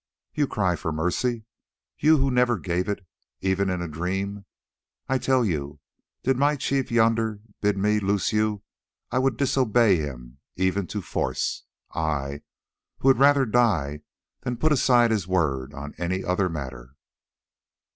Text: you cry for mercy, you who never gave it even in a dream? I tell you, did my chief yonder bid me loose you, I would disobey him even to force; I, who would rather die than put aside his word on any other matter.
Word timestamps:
you 0.33 0.47
cry 0.47 0.75
for 0.75 0.91
mercy, 0.91 1.45
you 1.99 2.17
who 2.17 2.31
never 2.31 2.57
gave 2.57 2.89
it 2.89 3.05
even 3.39 3.69
in 3.69 3.83
a 3.83 3.87
dream? 3.87 4.45
I 5.07 5.19
tell 5.19 5.45
you, 5.45 5.79
did 6.23 6.37
my 6.37 6.55
chief 6.55 6.89
yonder 6.89 7.39
bid 7.61 7.77
me 7.77 7.99
loose 7.99 8.33
you, 8.33 8.63
I 9.11 9.19
would 9.19 9.37
disobey 9.37 9.97
him 9.97 10.39
even 10.55 10.87
to 10.87 11.03
force; 11.03 11.65
I, 11.93 12.41
who 12.97 13.09
would 13.09 13.19
rather 13.19 13.45
die 13.45 14.01
than 14.41 14.57
put 14.57 14.71
aside 14.71 15.11
his 15.11 15.27
word 15.27 15.71
on 15.71 15.93
any 15.99 16.23
other 16.23 16.49
matter. 16.49 16.95